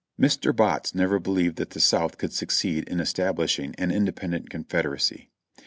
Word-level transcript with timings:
Mr. 0.19 0.51
Botts 0.51 0.95
never 0.95 1.19
believed 1.19 1.57
that 1.57 1.69
the 1.69 1.79
South 1.79 2.17
could 2.17 2.33
succeed 2.33 2.89
in 2.89 2.99
es 2.99 3.13
tablishing 3.13 3.75
an 3.77 3.91
independent 3.91 4.49
Confederacy. 4.49 5.29